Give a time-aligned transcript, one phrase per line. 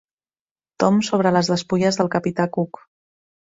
[0.83, 2.83] Tom sobre les despulles del capità Cook.